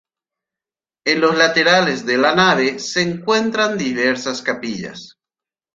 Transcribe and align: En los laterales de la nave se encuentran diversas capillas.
En 1.05 1.21
los 1.21 1.37
laterales 1.37 2.07
de 2.07 2.17
la 2.17 2.33
nave 2.33 2.79
se 2.79 3.03
encuentran 3.03 3.77
diversas 3.77 4.41
capillas. 4.41 5.19